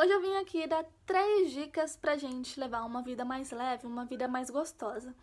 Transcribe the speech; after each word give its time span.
Hoje 0.00 0.12
eu 0.12 0.20
vim 0.22 0.34
aqui 0.36 0.66
dar 0.66 0.82
três 1.04 1.52
dicas 1.52 1.94
pra 1.94 2.16
gente 2.16 2.58
levar 2.58 2.86
uma 2.86 3.02
vida 3.02 3.22
mais 3.22 3.50
leve, 3.50 3.86
uma 3.86 4.06
vida 4.06 4.26
mais 4.26 4.48
gostosa. 4.48 5.14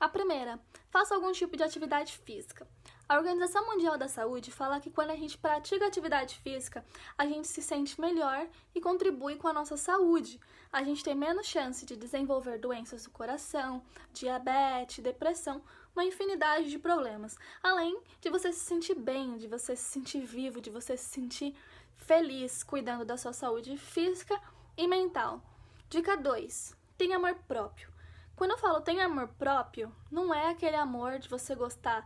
A 0.00 0.08
primeira, 0.08 0.58
faça 0.90 1.14
algum 1.14 1.30
tipo 1.30 1.56
de 1.56 1.62
atividade 1.62 2.18
física. 2.18 2.66
A 3.08 3.16
Organização 3.16 3.64
Mundial 3.64 3.96
da 3.96 4.08
Saúde 4.08 4.50
fala 4.50 4.80
que 4.80 4.90
quando 4.90 5.10
a 5.10 5.16
gente 5.16 5.38
pratica 5.38 5.86
atividade 5.86 6.40
física, 6.40 6.84
a 7.16 7.24
gente 7.26 7.46
se 7.46 7.62
sente 7.62 8.00
melhor 8.00 8.48
e 8.74 8.80
contribui 8.80 9.36
com 9.36 9.46
a 9.46 9.52
nossa 9.52 9.76
saúde. 9.76 10.40
A 10.72 10.82
gente 10.82 11.04
tem 11.04 11.14
menos 11.14 11.46
chance 11.46 11.86
de 11.86 11.94
desenvolver 11.94 12.58
doenças 12.58 13.04
do 13.04 13.10
coração, 13.10 13.84
diabetes, 14.12 14.98
depressão, 14.98 15.62
uma 15.94 16.04
infinidade 16.04 16.70
de 16.70 16.78
problemas. 16.78 17.36
Além 17.62 18.02
de 18.20 18.28
você 18.28 18.52
se 18.52 18.60
sentir 18.60 18.94
bem, 18.94 19.36
de 19.38 19.46
você 19.46 19.76
se 19.76 19.84
sentir 19.84 20.20
vivo, 20.20 20.60
de 20.60 20.70
você 20.70 20.96
se 20.96 21.08
sentir 21.08 21.56
feliz 21.96 22.62
cuidando 22.62 23.04
da 23.04 23.16
sua 23.16 23.32
saúde 23.32 23.76
física 23.76 24.38
e 24.76 24.86
mental. 24.86 25.40
Dica 25.88 26.16
2: 26.16 26.76
tenha 26.98 27.16
amor 27.16 27.34
próprio. 27.46 27.88
Quando 28.36 28.50
eu 28.50 28.58
falo 28.58 28.80
tenha 28.80 29.06
amor 29.06 29.28
próprio, 29.28 29.94
não 30.10 30.34
é 30.34 30.50
aquele 30.50 30.76
amor 30.76 31.18
de 31.18 31.28
você 31.28 31.54
gostar 31.54 32.04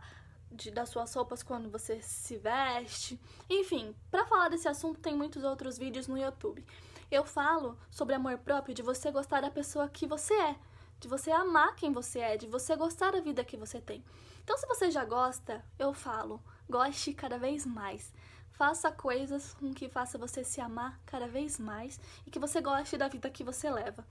de, 0.51 0.71
das 0.71 0.89
suas 0.89 1.13
roupas 1.13 1.41
quando 1.41 1.69
você 1.69 2.01
se 2.01 2.37
veste. 2.37 3.19
Enfim, 3.49 3.95
para 4.11 4.25
falar 4.25 4.49
desse 4.49 4.67
assunto 4.67 4.99
tem 4.99 5.15
muitos 5.15 5.43
outros 5.43 5.77
vídeos 5.77 6.07
no 6.07 6.17
YouTube. 6.17 6.63
Eu 7.11 7.25
falo 7.25 7.77
sobre 7.89 8.13
amor 8.13 8.37
próprio 8.37 8.75
de 8.75 8.83
você 8.83 9.11
gostar 9.11 9.41
da 9.41 9.49
pessoa 9.49 9.89
que 9.89 10.05
você 10.05 10.33
é, 10.33 10.55
de 10.99 11.07
você 11.07 11.31
amar 11.31 11.75
quem 11.75 11.91
você 11.91 12.19
é, 12.19 12.37
de 12.37 12.47
você 12.47 12.75
gostar 12.75 13.11
da 13.11 13.21
vida 13.21 13.43
que 13.43 13.57
você 13.57 13.79
tem. 13.79 14.03
Então, 14.43 14.57
se 14.57 14.67
você 14.67 14.89
já 14.91 15.05
gosta, 15.05 15.63
eu 15.77 15.93
falo, 15.93 16.41
goste 16.69 17.13
cada 17.13 17.37
vez 17.37 17.65
mais. 17.65 18.13
Faça 18.51 18.91
coisas 18.91 19.53
com 19.53 19.73
que 19.73 19.87
faça 19.87 20.17
você 20.17 20.43
se 20.43 20.59
amar 20.59 20.99
cada 21.05 21.27
vez 21.27 21.57
mais 21.59 21.99
e 22.25 22.31
que 22.31 22.39
você 22.39 22.59
goste 22.59 22.97
da 22.97 23.07
vida 23.07 23.29
que 23.29 23.43
você 23.43 23.69
leva. 23.69 24.05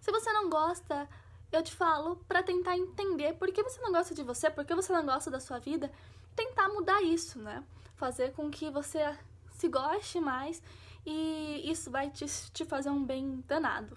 Se 0.00 0.10
você 0.10 0.32
não 0.32 0.50
gosta, 0.50 1.08
eu 1.52 1.62
te 1.62 1.72
falo 1.72 2.16
para 2.26 2.42
tentar 2.42 2.76
entender 2.76 3.34
por 3.34 3.52
que 3.52 3.62
você 3.62 3.80
não 3.80 3.92
gosta 3.92 4.14
de 4.14 4.22
você, 4.22 4.50
por 4.50 4.64
que 4.64 4.74
você 4.74 4.92
não 4.92 5.04
gosta 5.04 5.30
da 5.30 5.38
sua 5.38 5.58
vida, 5.58 5.92
tentar 6.34 6.68
mudar 6.68 7.02
isso, 7.02 7.38
né? 7.38 7.62
Fazer 7.94 8.32
com 8.32 8.50
que 8.50 8.70
você 8.70 9.16
se 9.50 9.68
goste 9.68 10.18
mais 10.18 10.60
e 11.06 11.70
isso 11.70 11.90
vai 11.90 12.10
te, 12.10 12.26
te 12.52 12.64
fazer 12.64 12.90
um 12.90 13.04
bem 13.04 13.44
danado. 13.46 13.96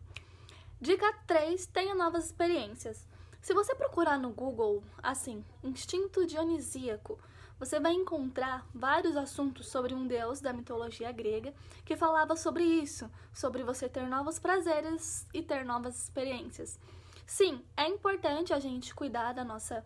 Dica 0.85 1.11
3: 1.25 1.65
tenha 1.65 1.95
novas 1.95 2.25
experiências. 2.25 3.07
Se 3.41 3.55
você 3.55 3.73
procurar 3.73 4.19
no 4.19 4.29
Google, 4.29 4.83
assim, 5.01 5.43
instinto 5.63 6.27
dionisíaco, 6.27 7.17
você 7.57 7.79
vai 7.79 7.93
encontrar 7.93 8.63
vários 8.71 9.17
assuntos 9.17 9.67
sobre 9.67 9.95
um 9.95 10.05
deus 10.05 10.41
da 10.41 10.53
mitologia 10.53 11.11
grega 11.11 11.55
que 11.83 11.97
falava 11.97 12.35
sobre 12.35 12.63
isso, 12.63 13.09
sobre 13.33 13.63
você 13.63 13.89
ter 13.89 14.05
novos 14.05 14.37
prazeres 14.37 15.25
e 15.33 15.41
ter 15.41 15.65
novas 15.65 16.03
experiências. 16.03 16.79
Sim, 17.25 17.65
é 17.75 17.87
importante 17.87 18.53
a 18.53 18.59
gente 18.59 18.93
cuidar 18.93 19.33
da 19.33 19.43
nossa, 19.43 19.83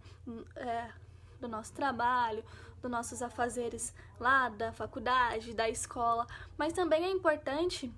é, 0.58 0.92
do 1.40 1.48
nosso 1.48 1.72
trabalho, 1.72 2.44
dos 2.82 2.92
nossos 2.92 3.22
afazeres 3.22 3.94
lá 4.20 4.50
da 4.50 4.74
faculdade, 4.74 5.54
da 5.54 5.70
escola, 5.70 6.28
mas 6.58 6.74
também 6.74 7.06
é 7.06 7.10
importante 7.10 7.90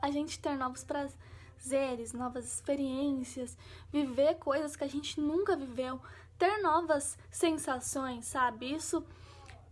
a 0.00 0.08
gente 0.12 0.38
ter 0.38 0.56
novos 0.56 0.84
prazeres, 0.84 1.18
novas 2.14 2.44
experiências, 2.46 3.56
viver 3.92 4.36
coisas 4.36 4.76
que 4.76 4.84
a 4.84 4.88
gente 4.88 5.20
nunca 5.20 5.56
viveu, 5.56 6.00
ter 6.38 6.58
novas 6.62 7.18
sensações, 7.30 8.24
sabe? 8.26 8.74
Isso 8.74 9.04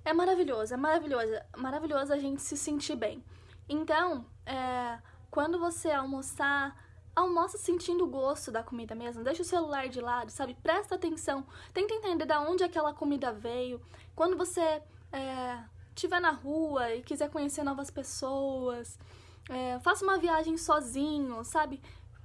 é 0.04 0.12
maravilhoso, 0.12 0.74
é 0.74 0.76
maravilhoso, 0.76 1.34
é 1.34 1.46
maravilhoso 1.56 2.12
a 2.12 2.18
gente 2.18 2.42
se 2.42 2.56
sentir 2.56 2.96
bem. 2.96 3.24
Então, 3.68 4.24
é, 4.46 4.98
quando 5.30 5.58
você 5.58 5.90
almoçar, 5.90 6.76
almoça 7.14 7.58
sentindo 7.58 8.04
o 8.04 8.08
gosto 8.08 8.50
da 8.50 8.62
comida 8.62 8.94
mesmo, 8.94 9.24
deixa 9.24 9.42
o 9.42 9.44
celular 9.44 9.88
de 9.88 10.00
lado, 10.00 10.30
sabe? 10.30 10.54
Presta 10.62 10.94
atenção, 10.94 11.46
tenta 11.74 11.94
entender 11.94 12.26
de 12.26 12.34
onde 12.34 12.64
aquela 12.64 12.94
comida 12.94 13.32
veio. 13.32 13.80
Quando 14.14 14.36
você 14.36 14.82
é, 15.12 15.58
estiver 15.94 16.20
na 16.20 16.30
rua 16.30 16.94
e 16.94 17.02
quiser 17.02 17.28
conhecer 17.30 17.62
novas 17.62 17.90
pessoas, 17.90 18.98
é, 19.48 19.78
faça 19.80 20.04
uma 20.04 20.18
viagem 20.18 20.56
sozinho, 20.56 21.44
sabe? 21.44 21.80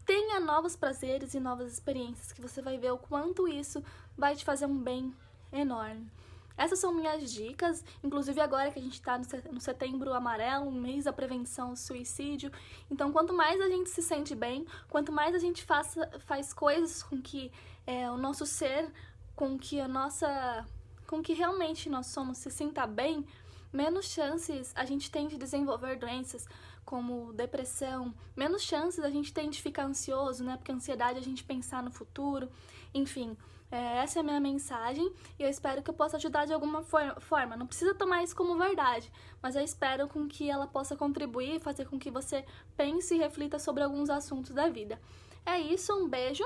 tenha 0.06 0.40
novos 0.40 0.76
prazeres 0.76 1.34
e 1.34 1.40
novas 1.40 1.72
experiências, 1.72 2.32
que 2.32 2.42
você 2.42 2.62
vai 2.62 2.78
ver 2.78 2.92
o 2.92 2.98
quanto 2.98 3.48
isso 3.48 3.84
vai 4.18 4.36
te 4.36 4.44
fazer 4.44 4.66
um 4.66 4.78
bem 4.78 5.14
enorme. 5.52 6.12
Essas 6.56 6.78
são 6.78 6.94
minhas 6.94 7.34
dicas, 7.34 7.84
inclusive 8.04 8.40
agora 8.40 8.70
que 8.70 8.78
a 8.78 8.82
gente 8.82 8.94
está 8.94 9.18
no 9.18 9.60
setembro 9.60 10.14
amarelo, 10.14 10.72
mês 10.72 11.06
da 11.06 11.14
prevenção 11.14 11.70
ao 11.70 11.76
suicídio. 11.76 12.52
Então, 12.92 13.12
quanto 13.12 13.34
mais 13.34 13.60
a 13.60 13.68
gente 13.68 13.90
se 13.90 14.04
sente 14.04 14.36
bem, 14.36 14.68
quanto 14.88 15.12
mais 15.12 15.34
a 15.34 15.40
gente 15.40 15.64
faça, 15.64 16.08
faz 16.20 16.54
coisas 16.54 17.02
com 17.02 17.20
que 17.20 17.52
é, 17.88 18.10
o 18.12 18.18
nosso 18.18 18.46
ser, 18.46 18.92
com 19.36 19.58
que 19.58 19.80
a 19.80 19.88
nossa. 19.88 20.64
com 21.08 21.24
que 21.24 21.34
realmente 21.34 21.90
nós 21.90 22.08
somos 22.08 22.38
se 22.38 22.52
sinta 22.52 22.86
bem, 22.86 23.26
menos 23.74 24.06
chances 24.06 24.72
a 24.76 24.86
gente 24.86 25.10
tem 25.12 25.28
de 25.28 25.38
desenvolver 25.38 25.98
doenças 25.98 26.48
como 26.86 27.34
depressão, 27.34 28.14
menos 28.36 28.62
chances 28.62 29.04
a 29.04 29.10
gente 29.10 29.34
tem 29.34 29.50
de 29.50 29.62
ficar 29.62 29.86
ansioso, 29.86 30.44
né? 30.44 30.56
Porque 30.56 30.72
ansiedade 30.72 31.18
é 31.18 31.22
a 31.22 31.24
gente 31.24 31.44
pensar 31.44 31.82
no 31.82 31.92
futuro. 31.92 32.50
Enfim, 32.94 33.36
é, 33.72 33.98
essa 33.98 34.20
é 34.20 34.22
a 34.22 34.24
minha 34.24 34.40
mensagem 34.40 35.12
e 35.40 35.44
eu 35.44 35.50
espero 35.50 35.82
que 35.82 35.90
eu 35.90 35.94
possa 35.96 36.18
ajudar 36.18 36.46
de 36.46 36.54
alguma 36.54 36.84
for 36.84 37.20
forma. 37.20 37.58
Não 37.58 37.66
precisa 37.66 37.96
tomar 37.96 38.24
isso 38.24 38.36
como 38.36 38.56
verdade, 38.56 39.12
mas 39.42 39.56
eu 39.56 39.64
espero 39.64 40.08
com 40.08 40.28
que 40.28 40.48
ela 40.50 40.68
possa 40.68 40.96
contribuir 40.96 41.56
e 41.56 41.60
fazer 41.60 41.86
com 41.86 41.98
que 41.98 42.12
você 42.12 42.46
pense 42.78 43.16
e 43.16 43.18
reflita 43.18 43.58
sobre 43.58 43.82
alguns 43.82 44.12
assuntos 44.12 44.52
da 44.52 44.70
vida. 44.70 45.02
É 45.44 45.58
isso, 45.60 45.92
um 45.94 46.08
beijo 46.08 46.46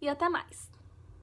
e 0.00 0.08
até 0.08 0.28
mais! 0.28 0.73